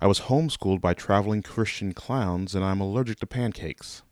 I 0.00 0.06
was 0.06 0.22
homeschooled 0.22 0.80
by 0.80 0.92
traveling 0.92 1.42
Christian 1.42 1.94
clowns, 1.94 2.54
and 2.54 2.64
I'm 2.64 2.80
allergic 2.80 3.20
to 3.20 3.26
pancakes. 3.26 4.02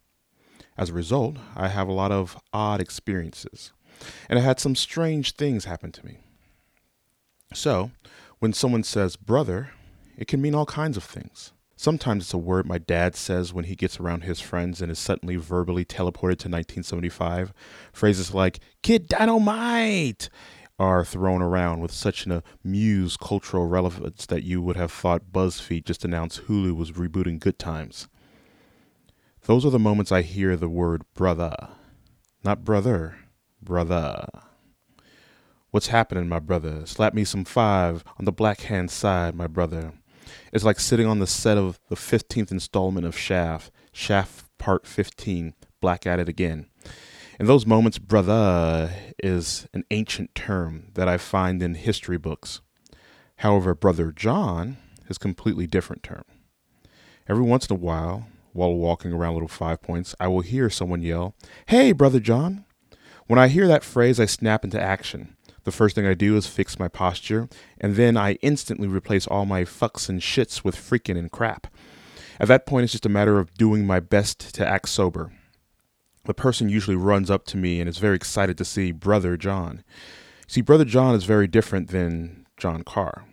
As 0.79 0.91
a 0.91 0.95
result, 0.95 1.37
I 1.57 1.69
have 1.69 1.89
a 1.89 1.93
lot 1.93 2.13
of 2.13 2.41
odd 2.53 2.81
experiences, 2.81 3.73
and 4.29 4.39
I 4.39 4.43
had 4.43 4.61
some 4.61 4.75
strange 4.75 5.33
things 5.33 5.65
happen 5.65 5.93
to 5.93 6.05
me. 6.05 6.19
So, 7.53 7.91
when 8.39 8.53
someone 8.53 8.83
says 8.83 9.17
brother, 9.17 9.71
it 10.17 10.29
can 10.29 10.41
mean 10.41 10.55
all 10.55 10.67
kinds 10.67 10.97
of 10.97 11.05
things. 11.05 11.53
Sometimes 11.77 12.25
it's 12.25 12.35
a 12.35 12.39
word 12.39 12.67
my 12.67 12.77
dad 12.77 13.17
says 13.17 13.55
when 13.55 13.65
he 13.65 13.75
gets 13.75 13.99
around 13.99 14.23
his 14.23 14.39
friends 14.39 14.83
and 14.83 14.93
is 14.93 14.99
suddenly 14.99 15.37
verbally 15.37 15.85
teleported 15.85 16.37
to 16.39 16.49
1975. 16.49 17.55
Phrases 17.93 18.35
like, 18.35 18.61
Kid 18.83 19.09
Dynamite! 19.09 20.29
are 20.79 21.05
thrown 21.05 21.43
around 21.43 21.81
with 21.81 21.93
such 21.93 22.25
an 22.25 22.43
amused 22.65 23.21
cultural 23.21 23.67
relevance 23.67 24.25
that 24.25 24.43
you 24.43 24.63
would 24.63 24.77
have 24.77 24.91
thought 24.91 25.31
BuzzFeed 25.31 25.85
just 25.85 26.07
announced 26.07 26.47
Hulu 26.47 26.75
was 26.75 26.93
rebooting 26.93 27.39
Good 27.39 27.59
Times. 27.59 28.09
Those 29.43 29.67
are 29.67 29.71
the 29.71 29.79
moments 29.79 30.11
I 30.11 30.23
hear 30.23 30.57
the 30.57 30.71
word 30.71 31.03
brother. 31.13 31.55
Not 32.45 32.65
brother, 32.65 33.17
brother. 33.63 34.27
What's 35.71 35.89
happening, 35.89 36.29
my 36.29 36.41
brother? 36.41 36.85
Slap 36.87 37.15
me 37.15 37.25
some 37.25 37.45
five 37.45 38.03
on 38.19 38.25
the 38.25 38.33
black 38.33 38.63
hand 38.63 38.91
side, 38.91 39.35
my 39.35 39.47
brother. 39.47 39.93
It's 40.53 40.65
like 40.65 40.81
sitting 40.81 41.07
on 41.07 41.19
the 41.19 41.27
set 41.27 41.57
of 41.59 41.79
the 41.89 41.97
15th 41.97 42.51
installment 42.51 43.07
of 43.07 43.17
Shaft, 43.17 43.71
Shaft 43.93 44.47
Part 44.59 44.87
15, 44.87 45.55
black 45.81 46.07
at 46.07 46.19
it 46.19 46.29
again. 46.29 46.67
In 47.39 47.47
those 47.47 47.67
moments, 47.67 47.99
brother 47.99 48.93
is 49.23 49.67
an 49.73 49.85
ancient 49.91 50.35
term 50.35 50.89
that 50.95 51.09
I 51.09 51.17
find 51.17 51.63
in 51.63 51.75
history 51.75 52.19
books. 52.19 52.61
However, 53.37 53.75
brother 53.75 54.13
John 54.13 54.77
is 55.09 55.17
a 55.17 55.21
completely 55.21 55.67
different 55.67 56.03
term. 56.03 56.25
Every 57.29 57.45
once 57.45 57.67
in 57.67 57.77
a 57.77 57.79
while, 57.79 58.27
while 58.53 58.75
walking 58.75 59.13
around 59.13 59.35
Little 59.35 59.49
Five 59.49 59.81
Points, 59.81 60.15
I 60.19 60.29
will 60.29 60.41
hear 60.41 60.69
someone 60.69 61.03
yell, 61.03 61.35
Hey, 61.67 61.93
brother 61.93 62.21
John! 62.21 62.65
When 63.31 63.39
I 63.39 63.47
hear 63.47 63.69
that 63.69 63.85
phrase, 63.85 64.19
I 64.19 64.27
snap 64.27 64.65
into 64.65 64.83
action. 64.83 65.37
The 65.63 65.71
first 65.71 65.95
thing 65.95 66.05
I 66.05 66.15
do 66.15 66.37
is 66.37 66.49
fix 66.49 66.81
my 66.81 66.89
posture, 66.89 67.49
and 67.81 67.95
then 67.95 68.17
I 68.17 68.33
instantly 68.43 68.89
replace 68.89 69.29
all 69.29 69.47
my 69.47 69.63
fucks 69.63 70.09
and 70.09 70.21
shits 70.21 70.65
with 70.65 70.75
freaking 70.75 71.17
and 71.17 71.31
crap. 71.31 71.69
At 72.41 72.49
that 72.49 72.67
point, 72.67 72.83
it's 72.83 72.93
just 72.93 73.07
a 73.07 73.09
matter 73.09 73.39
of 73.39 73.55
doing 73.55 73.87
my 73.87 74.01
best 74.01 74.53
to 74.57 74.67
act 74.67 74.89
sober 74.89 75.31
the 76.25 76.35
person 76.35 76.69
usually 76.69 76.97
runs 76.97 77.31
up 77.31 77.45
to 77.47 77.57
me 77.57 77.81
and 77.81 77.89
is 77.89 77.99
very 77.99 78.17
excited 78.17 78.59
to 78.59 78.65
see 78.65 78.93
Brother 78.93 79.37
John. 79.37 79.83
See, 80.47 80.61
Brother 80.61 80.85
John 80.85 81.15
is 81.15 81.25
very 81.25 81.47
different 81.47 81.89
than 81.89 82.47
John 82.57 82.83
Carr. 82.83 83.25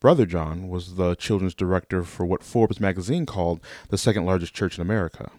Brother 0.00 0.26
John 0.26 0.68
was 0.68 0.96
the 0.96 1.14
children's 1.14 1.54
director 1.54 2.02
for 2.02 2.26
what 2.26 2.42
Forbes 2.42 2.80
magazine 2.80 3.24
called 3.24 3.60
the 3.88 3.98
second 3.98 4.24
largest 4.24 4.54
church 4.54 4.78
in 4.78 4.82
America. 4.82 5.30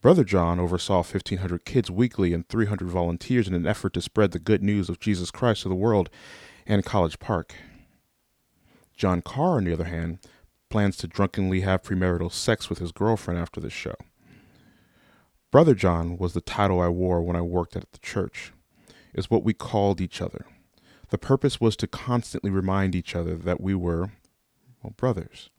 Brother 0.00 0.22
John 0.22 0.60
oversaw 0.60 0.98
1,500 0.98 1.64
kids 1.64 1.90
weekly 1.90 2.32
and 2.32 2.48
300 2.48 2.88
volunteers 2.88 3.48
in 3.48 3.54
an 3.54 3.66
effort 3.66 3.94
to 3.94 4.00
spread 4.00 4.30
the 4.30 4.38
good 4.38 4.62
news 4.62 4.88
of 4.88 5.00
Jesus 5.00 5.32
Christ 5.32 5.62
to 5.62 5.68
the 5.68 5.74
world 5.74 6.08
and 6.66 6.84
College 6.84 7.18
Park. 7.18 7.54
John 8.96 9.22
Carr, 9.22 9.56
on 9.56 9.64
the 9.64 9.72
other 9.72 9.84
hand, 9.84 10.20
plans 10.70 10.96
to 10.98 11.08
drunkenly 11.08 11.62
have 11.62 11.82
premarital 11.82 12.30
sex 12.30 12.70
with 12.70 12.78
his 12.78 12.92
girlfriend 12.92 13.40
after 13.40 13.60
this 13.60 13.72
show. 13.72 13.96
Brother 15.50 15.74
John 15.74 16.16
was 16.16 16.32
the 16.32 16.40
title 16.40 16.80
I 16.80 16.88
wore 16.88 17.20
when 17.22 17.34
I 17.34 17.42
worked 17.42 17.74
at 17.74 17.90
the 17.90 17.98
church. 17.98 18.52
It's 19.12 19.30
what 19.30 19.42
we 19.42 19.52
called 19.52 20.00
each 20.00 20.20
other. 20.20 20.46
The 21.10 21.18
purpose 21.18 21.60
was 21.60 21.74
to 21.76 21.88
constantly 21.88 22.50
remind 22.50 22.94
each 22.94 23.16
other 23.16 23.34
that 23.34 23.60
we 23.60 23.74
were, 23.74 24.12
well, 24.82 24.94
brothers. 24.96 25.50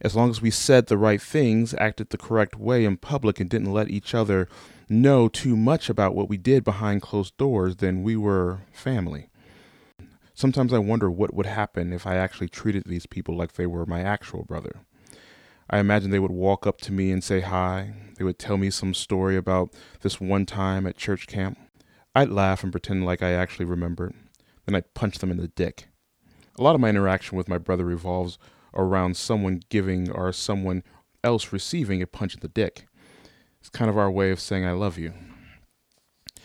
As 0.00 0.14
long 0.14 0.30
as 0.30 0.40
we 0.40 0.50
said 0.50 0.86
the 0.86 0.98
right 0.98 1.20
things, 1.20 1.74
acted 1.74 2.10
the 2.10 2.18
correct 2.18 2.56
way 2.56 2.84
in 2.84 2.96
public, 2.96 3.40
and 3.40 3.50
didn't 3.50 3.72
let 3.72 3.90
each 3.90 4.14
other 4.14 4.48
know 4.88 5.28
too 5.28 5.56
much 5.56 5.90
about 5.90 6.14
what 6.14 6.28
we 6.28 6.36
did 6.36 6.64
behind 6.64 7.02
closed 7.02 7.36
doors, 7.36 7.76
then 7.76 8.02
we 8.02 8.16
were 8.16 8.60
family. 8.72 9.28
Sometimes 10.34 10.72
I 10.72 10.78
wonder 10.78 11.10
what 11.10 11.34
would 11.34 11.46
happen 11.46 11.92
if 11.92 12.06
I 12.06 12.14
actually 12.14 12.48
treated 12.48 12.84
these 12.86 13.06
people 13.06 13.36
like 13.36 13.54
they 13.54 13.66
were 13.66 13.84
my 13.86 14.02
actual 14.02 14.44
brother. 14.44 14.80
I 15.68 15.80
imagine 15.80 16.10
they 16.10 16.20
would 16.20 16.30
walk 16.30 16.66
up 16.66 16.80
to 16.82 16.92
me 16.92 17.10
and 17.10 17.22
say 17.22 17.40
hi. 17.40 17.92
They 18.16 18.24
would 18.24 18.38
tell 18.38 18.56
me 18.56 18.70
some 18.70 18.94
story 18.94 19.36
about 19.36 19.74
this 20.00 20.20
one 20.20 20.46
time 20.46 20.86
at 20.86 20.96
church 20.96 21.26
camp. 21.26 21.58
I'd 22.14 22.30
laugh 22.30 22.62
and 22.62 22.72
pretend 22.72 23.04
like 23.04 23.22
I 23.22 23.32
actually 23.32 23.66
remembered. 23.66 24.14
Then 24.64 24.76
I'd 24.76 24.94
punch 24.94 25.18
them 25.18 25.30
in 25.30 25.36
the 25.38 25.48
dick. 25.48 25.88
A 26.56 26.62
lot 26.62 26.74
of 26.74 26.80
my 26.80 26.88
interaction 26.88 27.36
with 27.36 27.48
my 27.48 27.58
brother 27.58 27.84
revolves 27.84 28.38
around 28.74 29.16
someone 29.16 29.62
giving 29.68 30.10
or 30.10 30.32
someone 30.32 30.82
else 31.24 31.52
receiving 31.52 32.02
a 32.02 32.06
punch 32.06 32.34
in 32.34 32.40
the 32.40 32.48
dick. 32.48 32.86
It's 33.60 33.70
kind 33.70 33.90
of 33.90 33.98
our 33.98 34.10
way 34.10 34.30
of 34.30 34.40
saying 34.40 34.64
I 34.64 34.72
love 34.72 34.98
you. 34.98 35.12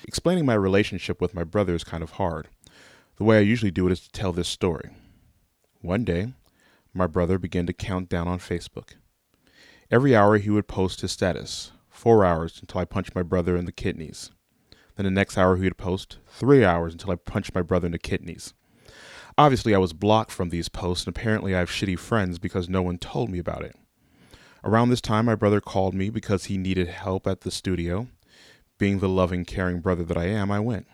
Explaining 0.06 0.46
my 0.46 0.56
relationship 0.56 1.22
with 1.22 1.34
my 1.34 1.44
brother 1.44 1.74
is 1.76 1.84
kind 1.84 2.04
of 2.04 2.12
hard. 2.12 2.50
The 3.18 3.24
way 3.24 3.38
I 3.38 3.42
usually 3.42 3.72
do 3.72 3.88
it 3.88 3.92
is 3.92 4.02
to 4.02 4.12
tell 4.12 4.34
this 4.34 4.48
story. 4.48 4.90
One 5.82 6.04
day, 6.04 6.34
my 6.94 7.08
brother 7.08 7.38
began 7.38 7.66
to 7.68 7.74
count 7.74 8.10
down 8.10 8.28
on 8.28 8.40
Facebook. 8.40 8.96
Every 9.92 10.16
hour 10.16 10.38
he 10.38 10.50
would 10.50 10.68
post 10.68 11.02
his 11.02 11.12
status. 11.12 11.72
Four 11.90 12.26
hours 12.26 12.60
until 12.60 12.82
I 12.82 12.86
punched 12.86 13.16
my 13.16 13.24
brother 13.24 13.56
in 13.56 13.66
the 13.66 13.72
kidneys. 13.72 14.32
Then 14.96 15.06
the 15.06 15.12
next 15.12 15.38
hour 15.38 15.56
he 15.56 15.64
would 15.64 15.78
post. 15.78 16.18
Three 16.28 16.66
hours 16.66 16.94
until 16.94 17.12
I 17.12 17.16
punched 17.16 17.56
my 17.56 17.62
brother 17.62 17.86
in 17.88 17.92
the 17.92 18.00
kidneys. 18.00 18.54
Obviously, 19.36 19.74
I 19.74 19.80
was 19.80 19.94
blocked 19.94 20.32
from 20.32 20.50
these 20.50 20.70
posts, 20.70 21.08
and 21.08 21.16
apparently 21.16 21.56
I 21.56 21.60
have 21.60 21.70
shitty 21.70 21.98
friends 21.98 22.38
because 22.38 22.70
no 22.70 22.84
one 22.84 23.00
told 23.00 23.30
me 23.30 23.40
about 23.40 23.64
it. 23.64 23.76
Around 24.64 24.90
this 24.90 25.02
time, 25.02 25.26
my 25.26 25.36
brother 25.36 25.60
called 25.60 25.96
me 25.96 26.10
because 26.12 26.46
he 26.46 26.58
needed 26.58 26.88
help 26.88 27.26
at 27.26 27.42
the 27.42 27.50
studio. 27.50 28.08
Being 28.78 29.00
the 29.00 29.10
loving, 29.10 29.44
caring 29.44 29.80
brother 29.80 30.04
that 30.04 30.18
I 30.18 30.26
am, 30.26 30.52
I 30.52 30.60
went. 30.60 30.88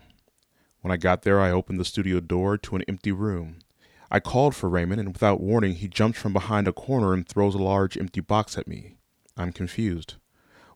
When 0.81 0.91
I 0.91 0.97
got 0.97 1.23
there, 1.23 1.41
I 1.41 1.51
opened 1.51 1.79
the 1.79 1.85
studio 1.85 2.21
door 2.21 2.57
to 2.57 2.77
an 2.77 2.83
empty 2.87 3.11
room. 3.11 3.59
I 4.09 4.21
called 4.21 4.55
for 4.55 4.69
Raymond, 4.69 5.01
and 5.01 5.09
without 5.09 5.41
warning, 5.41 5.75
he 5.75 5.89
jumps 5.89 6.19
from 6.19 6.31
behind 6.31 6.67
a 6.67 6.73
corner 6.73 7.13
and 7.13 7.27
throws 7.27 7.55
a 7.55 7.59
large 7.59 7.97
empty 7.97 8.21
box 8.21 8.57
at 8.57 8.67
me. 8.67 8.95
I'm 9.35 9.51
confused. 9.51 10.15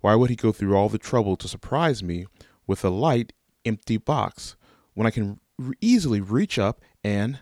Why 0.01 0.15
would 0.15 0.29
he 0.29 0.36
go 0.36 0.51
through 0.51 0.75
all 0.75 0.89
the 0.89 0.98
trouble 0.98 1.38
to 1.38 1.48
surprise 1.48 2.03
me 2.03 2.25
with 2.67 2.84
a 2.84 2.89
light, 2.89 3.32
empty 3.65 3.96
box 3.96 4.58
when 4.93 5.08
I 5.08 5.12
can 5.12 5.39
easily 5.79 6.20
reach 6.20 6.60
up 6.60 6.82
and 7.03 7.39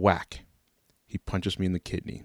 whack? 0.00 0.40
He 1.06 1.18
punches 1.18 1.58
me 1.58 1.66
in 1.66 1.72
the 1.72 1.78
kidney. 1.78 2.24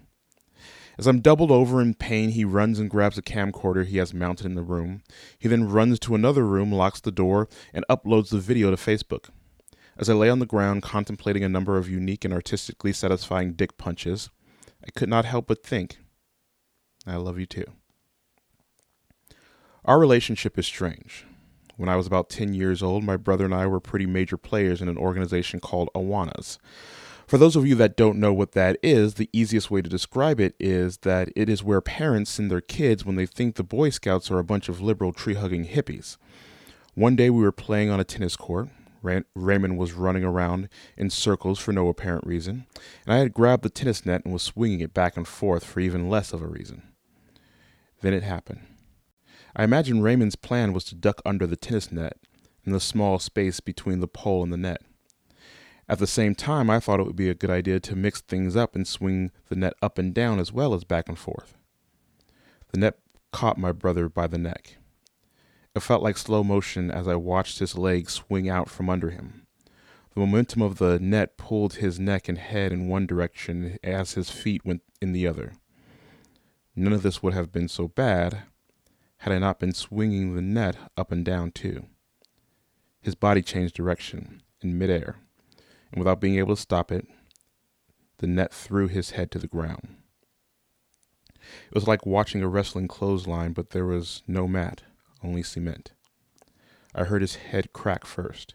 As 0.98 1.06
I'm 1.06 1.20
doubled 1.20 1.50
over 1.50 1.82
in 1.82 1.94
pain, 1.94 2.30
he 2.30 2.44
runs 2.44 2.78
and 2.78 2.88
grabs 2.88 3.18
a 3.18 3.22
camcorder 3.22 3.84
he 3.84 3.98
has 3.98 4.14
mounted 4.14 4.46
in 4.46 4.54
the 4.54 4.62
room. 4.62 5.02
He 5.38 5.48
then 5.48 5.68
runs 5.68 5.98
to 6.00 6.14
another 6.14 6.46
room, 6.46 6.72
locks 6.72 7.00
the 7.00 7.12
door, 7.12 7.48
and 7.74 7.84
uploads 7.90 8.30
the 8.30 8.38
video 8.38 8.70
to 8.70 8.76
Facebook. 8.76 9.28
As 9.98 10.08
I 10.08 10.14
lay 10.14 10.30
on 10.30 10.38
the 10.38 10.46
ground 10.46 10.82
contemplating 10.82 11.44
a 11.44 11.48
number 11.48 11.76
of 11.76 11.88
unique 11.88 12.24
and 12.24 12.32
artistically 12.32 12.92
satisfying 12.92 13.52
dick 13.52 13.76
punches, 13.76 14.30
I 14.82 14.90
could 14.94 15.08
not 15.08 15.24
help 15.24 15.46
but 15.46 15.62
think, 15.62 15.98
I 17.06 17.16
love 17.16 17.38
you 17.38 17.46
too. 17.46 17.64
Our 19.84 19.98
relationship 19.98 20.58
is 20.58 20.66
strange. 20.66 21.26
When 21.76 21.88
I 21.88 21.96
was 21.96 22.06
about 22.06 22.30
10 22.30 22.54
years 22.54 22.82
old, 22.82 23.04
my 23.04 23.16
brother 23.16 23.44
and 23.44 23.54
I 23.54 23.66
were 23.66 23.80
pretty 23.80 24.06
major 24.06 24.36
players 24.36 24.80
in 24.80 24.88
an 24.88 24.96
organization 24.96 25.60
called 25.60 25.90
Awanas. 25.94 26.58
For 27.26 27.38
those 27.38 27.56
of 27.56 27.66
you 27.66 27.74
that 27.74 27.96
don't 27.96 28.20
know 28.20 28.32
what 28.32 28.52
that 28.52 28.78
is, 28.84 29.14
the 29.14 29.28
easiest 29.32 29.68
way 29.68 29.82
to 29.82 29.88
describe 29.88 30.38
it 30.38 30.54
is 30.60 30.98
that 30.98 31.28
it 31.34 31.48
is 31.48 31.64
where 31.64 31.80
parents 31.80 32.30
send 32.30 32.52
their 32.52 32.60
kids 32.60 33.04
when 33.04 33.16
they 33.16 33.26
think 33.26 33.56
the 33.56 33.64
Boy 33.64 33.90
Scouts 33.90 34.30
are 34.30 34.38
a 34.38 34.44
bunch 34.44 34.68
of 34.68 34.80
liberal 34.80 35.12
tree 35.12 35.34
hugging 35.34 35.66
hippies. 35.66 36.18
One 36.94 37.16
day 37.16 37.28
we 37.30 37.42
were 37.42 37.50
playing 37.50 37.90
on 37.90 37.98
a 37.98 38.04
tennis 38.04 38.36
court. 38.36 38.68
Raymond 39.34 39.76
was 39.76 39.92
running 39.92 40.24
around 40.24 40.68
in 40.96 41.10
circles 41.10 41.58
for 41.58 41.72
no 41.72 41.88
apparent 41.88 42.26
reason, 42.26 42.66
and 43.04 43.14
I 43.14 43.18
had 43.18 43.34
grabbed 43.34 43.62
the 43.64 43.70
tennis 43.70 44.06
net 44.06 44.22
and 44.24 44.32
was 44.32 44.42
swinging 44.42 44.80
it 44.80 44.94
back 44.94 45.16
and 45.16 45.26
forth 45.26 45.64
for 45.64 45.80
even 45.80 46.08
less 46.08 46.32
of 46.32 46.42
a 46.42 46.46
reason. 46.46 46.82
Then 48.02 48.14
it 48.14 48.22
happened. 48.22 48.60
I 49.54 49.64
imagine 49.64 50.02
Raymond's 50.02 50.36
plan 50.36 50.72
was 50.72 50.84
to 50.84 50.94
duck 50.94 51.22
under 51.24 51.46
the 51.46 51.56
tennis 51.56 51.90
net 51.90 52.18
in 52.64 52.72
the 52.72 52.80
small 52.80 53.18
space 53.18 53.58
between 53.60 54.00
the 54.00 54.08
pole 54.08 54.42
and 54.42 54.52
the 54.52 54.56
net. 54.56 54.82
At 55.88 56.00
the 56.00 56.06
same 56.06 56.34
time, 56.34 56.68
I 56.68 56.80
thought 56.80 56.98
it 56.98 57.06
would 57.06 57.16
be 57.16 57.30
a 57.30 57.34
good 57.34 57.50
idea 57.50 57.78
to 57.80 57.96
mix 57.96 58.20
things 58.20 58.56
up 58.56 58.74
and 58.74 58.86
swing 58.86 59.30
the 59.48 59.54
net 59.54 59.74
up 59.80 59.98
and 59.98 60.12
down 60.12 60.40
as 60.40 60.52
well 60.52 60.74
as 60.74 60.82
back 60.82 61.08
and 61.08 61.18
forth. 61.18 61.56
The 62.72 62.78
net 62.78 62.98
caught 63.32 63.56
my 63.56 63.70
brother 63.70 64.08
by 64.08 64.26
the 64.26 64.38
neck. 64.38 64.78
It 65.76 65.80
felt 65.80 66.02
like 66.02 66.16
slow 66.16 66.42
motion 66.42 66.90
as 66.90 67.06
I 67.06 67.14
watched 67.14 67.60
his 67.60 67.78
legs 67.78 68.14
swing 68.14 68.48
out 68.48 68.68
from 68.68 68.90
under 68.90 69.10
him. 69.10 69.46
The 70.14 70.20
momentum 70.20 70.62
of 70.62 70.78
the 70.78 70.98
net 70.98 71.36
pulled 71.36 71.74
his 71.74 72.00
neck 72.00 72.28
and 72.28 72.38
head 72.38 72.72
in 72.72 72.88
one 72.88 73.06
direction 73.06 73.78
as 73.84 74.14
his 74.14 74.30
feet 74.30 74.64
went 74.64 74.82
in 75.00 75.12
the 75.12 75.26
other. 75.26 75.52
None 76.74 76.94
of 76.94 77.02
this 77.02 77.22
would 77.22 77.34
have 77.34 77.52
been 77.52 77.68
so 77.68 77.86
bad 77.86 78.42
had 79.18 79.32
I 79.32 79.38
not 79.38 79.60
been 79.60 79.72
swinging 79.72 80.34
the 80.34 80.42
net 80.42 80.76
up 80.96 81.12
and 81.12 81.24
down 81.24 81.52
too. 81.52 81.86
His 83.00 83.14
body 83.14 83.42
changed 83.42 83.74
direction 83.74 84.42
in 84.62 84.78
midair 84.78 85.16
without 85.96 86.20
being 86.20 86.38
able 86.38 86.54
to 86.54 86.60
stop 86.60 86.92
it, 86.92 87.06
the 88.18 88.26
net 88.26 88.52
threw 88.52 88.88
his 88.88 89.10
head 89.10 89.30
to 89.32 89.38
the 89.38 89.46
ground. 89.46 89.96
It 91.68 91.74
was 91.74 91.86
like 91.86 92.06
watching 92.06 92.42
a 92.42 92.48
wrestling 92.48 92.88
clothesline, 92.88 93.52
but 93.52 93.70
there 93.70 93.86
was 93.86 94.22
no 94.26 94.48
mat, 94.48 94.82
only 95.22 95.42
cement. 95.42 95.92
I 96.94 97.04
heard 97.04 97.22
his 97.22 97.36
head 97.36 97.72
crack 97.72 98.04
first. 98.04 98.54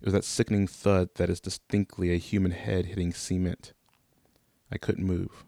It 0.00 0.06
was 0.06 0.14
that 0.14 0.24
sickening 0.24 0.66
thud 0.66 1.10
that 1.16 1.28
is 1.28 1.40
distinctly 1.40 2.12
a 2.12 2.18
human 2.18 2.52
head 2.52 2.86
hitting 2.86 3.12
cement. 3.12 3.74
I 4.72 4.78
couldn't 4.78 5.06
move. 5.06 5.44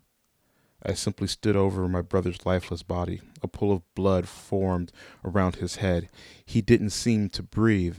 I 0.85 0.95
simply 0.95 1.28
stood 1.28 1.57
over 1.57 1.88
my 1.88 2.02
brother's 2.02 2.45
lifeless 2.45 2.83
body. 2.83 3.21
A 3.40 3.49
pool 3.49 3.73
of 3.73 3.95
blood 3.95 4.28
formed 4.28 4.92
around 5.25 5.57
his 5.57 5.76
head. 5.76 6.11
He 6.45 6.61
didn't 6.61 6.90
seem 6.90 7.28
to 7.31 7.42
breathe. 7.42 7.99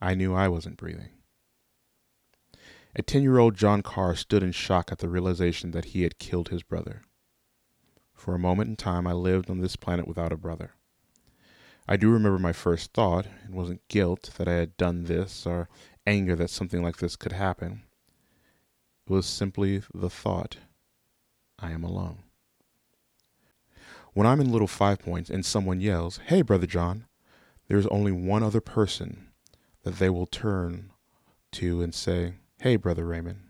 I 0.00 0.14
knew 0.14 0.34
I 0.34 0.48
wasn't 0.48 0.76
breathing. 0.76 1.08
A 2.98 3.02
10 3.02 3.22
year 3.22 3.36
old 3.36 3.56
John 3.56 3.82
Carr 3.82 4.16
stood 4.16 4.42
in 4.42 4.52
shock 4.52 4.90
at 4.90 5.00
the 5.00 5.08
realization 5.10 5.72
that 5.72 5.86
he 5.86 6.02
had 6.02 6.18
killed 6.18 6.48
his 6.48 6.62
brother. 6.62 7.02
For 8.14 8.34
a 8.34 8.38
moment 8.38 8.70
in 8.70 8.76
time, 8.76 9.06
I 9.06 9.12
lived 9.12 9.50
on 9.50 9.60
this 9.60 9.76
planet 9.76 10.08
without 10.08 10.32
a 10.32 10.38
brother. 10.38 10.72
I 11.86 11.98
do 11.98 12.10
remember 12.10 12.38
my 12.38 12.54
first 12.54 12.94
thought. 12.94 13.26
It 13.26 13.50
wasn't 13.50 13.86
guilt 13.88 14.30
that 14.38 14.48
I 14.48 14.54
had 14.54 14.78
done 14.78 15.04
this 15.04 15.44
or 15.46 15.68
anger 16.06 16.34
that 16.36 16.48
something 16.48 16.82
like 16.82 16.96
this 16.96 17.16
could 17.16 17.32
happen. 17.32 17.82
It 19.06 19.12
was 19.12 19.26
simply 19.26 19.82
the 19.92 20.08
thought 20.08 20.56
I 21.58 21.72
am 21.72 21.84
alone. 21.84 22.20
When 24.14 24.26
I'm 24.26 24.40
in 24.40 24.50
Little 24.50 24.66
Five 24.66 25.00
Points 25.00 25.28
and 25.28 25.44
someone 25.44 25.82
yells, 25.82 26.18
Hey, 26.28 26.40
Brother 26.40 26.66
John, 26.66 27.04
there's 27.68 27.86
only 27.88 28.10
one 28.10 28.42
other 28.42 28.62
person 28.62 29.28
that 29.82 29.98
they 29.98 30.08
will 30.08 30.26
turn 30.26 30.92
to 31.52 31.82
and 31.82 31.94
say, 31.94 32.36
Hey, 32.62 32.76
Brother 32.76 33.04
Raymond. 33.04 33.40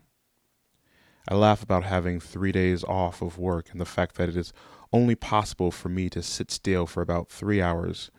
I 1.29 1.35
laugh 1.35 1.63
about 1.63 1.85
having 1.85 2.19
three 2.19 2.51
days 2.51 2.83
off 2.83 3.21
of 3.21 3.37
work 3.37 3.69
and 3.71 3.79
the 3.79 3.85
fact 3.85 4.15
that 4.15 4.27
it 4.27 4.35
is 4.35 4.51
only 4.91 5.15
possible 5.15 5.71
for 5.71 5.87
me 5.87 6.09
to 6.09 6.21
sit 6.21 6.51
still 6.51 6.85
for 6.85 7.01
about 7.01 7.29
three 7.29 7.61
hours. 7.61 8.11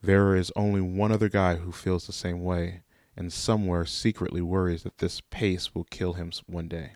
There 0.00 0.36
is 0.36 0.52
only 0.54 0.80
one 0.80 1.10
other 1.10 1.28
guy 1.28 1.56
who 1.56 1.72
feels 1.72 2.06
the 2.06 2.12
same 2.12 2.44
way 2.44 2.82
and 3.16 3.32
somewhere 3.32 3.84
secretly 3.86 4.40
worries 4.40 4.84
that 4.84 4.98
this 4.98 5.20
pace 5.20 5.74
will 5.74 5.84
kill 5.84 6.12
him 6.12 6.30
one 6.46 6.68
day. 6.68 6.92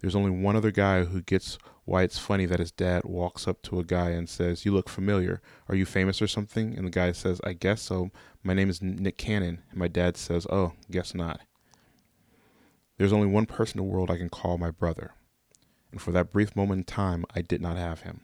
There's 0.00 0.16
only 0.16 0.30
one 0.30 0.54
other 0.54 0.70
guy 0.70 1.04
who 1.04 1.22
gets 1.22 1.58
why 1.86 2.04
it's 2.04 2.18
funny 2.18 2.46
that 2.46 2.60
his 2.60 2.70
dad 2.70 3.02
walks 3.04 3.48
up 3.48 3.62
to 3.62 3.80
a 3.80 3.84
guy 3.84 4.10
and 4.10 4.28
says, 4.28 4.64
You 4.64 4.72
look 4.72 4.88
familiar. 4.88 5.42
Are 5.68 5.74
you 5.74 5.86
famous 5.86 6.22
or 6.22 6.28
something? 6.28 6.76
And 6.76 6.86
the 6.86 6.90
guy 6.90 7.10
says, 7.10 7.40
I 7.42 7.52
guess 7.52 7.82
so. 7.82 8.10
My 8.44 8.54
name 8.54 8.70
is 8.70 8.80
Nick 8.80 9.18
Cannon. 9.18 9.62
And 9.70 9.78
my 9.80 9.88
dad 9.88 10.16
says, 10.16 10.46
Oh, 10.48 10.74
guess 10.88 11.14
not. 11.14 11.40
There's 12.96 13.12
only 13.12 13.26
one 13.26 13.46
person 13.46 13.80
in 13.80 13.86
the 13.86 13.92
world 13.92 14.10
I 14.10 14.18
can 14.18 14.28
call 14.28 14.56
my 14.56 14.70
brother. 14.70 15.14
And 15.90 16.00
for 16.00 16.12
that 16.12 16.32
brief 16.32 16.54
moment 16.54 16.78
in 16.78 16.84
time, 16.84 17.24
I 17.34 17.42
did 17.42 17.60
not 17.60 17.76
have 17.76 18.02
him. 18.02 18.20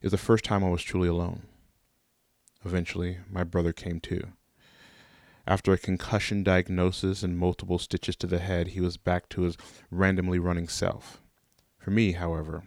It 0.00 0.06
was 0.06 0.12
the 0.12 0.18
first 0.18 0.44
time 0.44 0.64
I 0.64 0.70
was 0.70 0.82
truly 0.82 1.08
alone. 1.08 1.42
Eventually, 2.64 3.18
my 3.30 3.44
brother 3.44 3.72
came 3.72 4.00
to. 4.00 4.32
After 5.46 5.72
a 5.72 5.78
concussion 5.78 6.42
diagnosis 6.42 7.22
and 7.22 7.38
multiple 7.38 7.78
stitches 7.78 8.16
to 8.16 8.26
the 8.26 8.38
head, 8.38 8.68
he 8.68 8.80
was 8.80 8.96
back 8.96 9.28
to 9.30 9.42
his 9.42 9.56
randomly 9.90 10.38
running 10.38 10.68
self. 10.68 11.22
For 11.78 11.90
me, 11.90 12.12
however, 12.12 12.64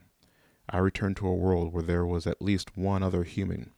I 0.69 0.77
returned 0.77 1.17
to 1.17 1.27
a 1.27 1.35
world 1.35 1.73
where 1.73 1.83
there 1.83 2.05
was 2.05 2.25
at 2.25 2.41
least 2.41 2.77
one 2.77 3.03
other 3.03 3.23
human 3.23 3.71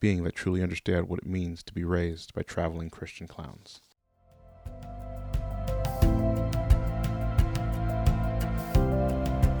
being 0.00 0.24
that 0.24 0.34
truly 0.34 0.62
understood 0.62 1.08
what 1.08 1.20
it 1.20 1.26
means 1.26 1.62
to 1.62 1.72
be 1.72 1.84
raised 1.84 2.34
by 2.34 2.42
traveling 2.42 2.90
Christian 2.90 3.26
clowns. 3.26 3.80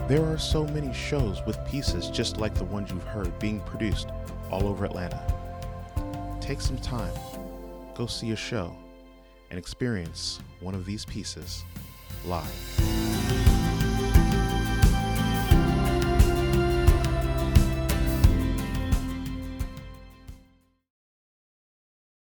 There 0.08 0.24
are 0.24 0.38
so 0.38 0.64
many 0.64 0.94
shows 0.94 1.42
with 1.46 1.58
pieces 1.66 2.08
just 2.10 2.36
like 2.36 2.54
the 2.54 2.62
ones 2.62 2.92
you've 2.92 3.02
heard 3.02 3.36
being 3.40 3.58
produced 3.62 4.10
all 4.52 4.68
over 4.68 4.84
Atlanta. 4.84 5.20
Take 6.40 6.60
some 6.60 6.78
time, 6.78 7.12
go 7.96 8.06
see 8.06 8.30
a 8.30 8.36
show, 8.36 8.76
and 9.50 9.58
experience 9.58 10.38
one 10.60 10.76
of 10.76 10.86
these 10.86 11.04
pieces 11.04 11.64
live. 12.24 13.15